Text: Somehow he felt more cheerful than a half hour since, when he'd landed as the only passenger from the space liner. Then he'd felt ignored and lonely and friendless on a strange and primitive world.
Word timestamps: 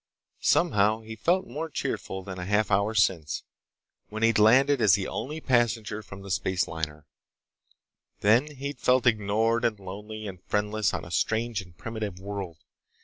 Somehow 0.41 1.01
he 1.01 1.15
felt 1.15 1.45
more 1.45 1.69
cheerful 1.69 2.23
than 2.23 2.39
a 2.39 2.45
half 2.47 2.71
hour 2.71 2.95
since, 2.95 3.43
when 4.09 4.23
he'd 4.23 4.39
landed 4.39 4.81
as 4.81 4.93
the 4.93 5.07
only 5.07 5.39
passenger 5.39 6.01
from 6.01 6.23
the 6.23 6.31
space 6.31 6.67
liner. 6.67 7.05
Then 8.21 8.55
he'd 8.55 8.79
felt 8.79 9.05
ignored 9.05 9.63
and 9.63 9.79
lonely 9.79 10.25
and 10.25 10.41
friendless 10.41 10.91
on 10.95 11.05
a 11.05 11.11
strange 11.11 11.61
and 11.61 11.77
primitive 11.77 12.19
world. 12.19 12.57